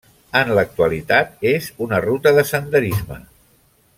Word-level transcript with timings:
En 0.37 0.47
l'actualitat 0.59 1.45
és 1.51 1.69
una 1.87 2.01
ruta 2.07 2.35
de 2.39 2.47
senderisme. 2.53 3.23